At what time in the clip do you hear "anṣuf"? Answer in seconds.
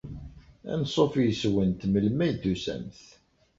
0.73-1.13